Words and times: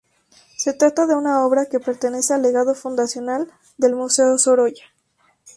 Se 0.57 0.73
trata 0.73 1.05
de 1.05 1.13
una 1.13 1.45
obra 1.45 1.67
que 1.67 1.79
pertenece 1.79 2.33
al 2.33 2.41
legado 2.41 2.73
fundacional 2.73 3.51
del 3.77 3.95
Museo 3.95 4.35
Sorolla. 4.39 4.81